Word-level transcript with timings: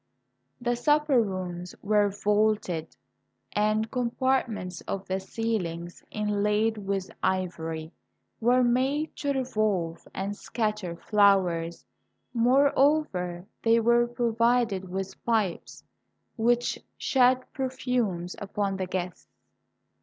The 0.59 0.75
supper 0.75 1.21
rooms 1.21 1.75
were 1.83 2.09
vaulted, 2.09 2.95
and 3.53 3.91
compartments 3.91 4.81
of 4.87 5.07
the 5.07 5.19
ceilings, 5.19 6.03
inlaid 6.09 6.79
with 6.79 7.11
ivory, 7.21 7.91
were 8.39 8.63
made 8.63 9.15
to 9.17 9.31
revolve 9.31 10.07
and 10.11 10.35
scatter 10.35 10.95
flowers; 10.95 11.85
moreover 12.33 13.45
they 13.61 13.79
were 13.79 14.07
provided 14.07 14.89
with 14.89 15.23
pipes 15.23 15.83
which 16.35 16.79
shed 16.97 17.43
perfumes 17.53 18.35
upon 18.39 18.77
the 18.77 18.87
guests. 18.87 19.27